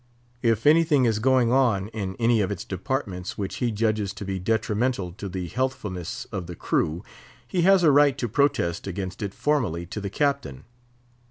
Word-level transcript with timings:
If 0.41 0.65
anything 0.65 1.05
is 1.05 1.19
going 1.19 1.51
on 1.51 1.89
in 1.89 2.15
any 2.15 2.41
of 2.41 2.49
its 2.49 2.65
departments 2.65 3.37
which 3.37 3.57
he 3.57 3.71
judges 3.71 4.13
to 4.15 4.25
be 4.25 4.39
detrimental 4.39 5.11
to 5.11 5.29
the 5.29 5.47
healthfulness 5.47 6.25
of 6.31 6.47
the 6.47 6.55
crew, 6.55 7.03
he 7.47 7.61
has 7.61 7.83
a 7.83 7.91
right 7.91 8.17
to 8.17 8.27
protest 8.27 8.87
against 8.87 9.21
it 9.21 9.35
formally 9.35 9.85
to 9.85 10.01
the 10.01 10.09
Captain. 10.09 10.63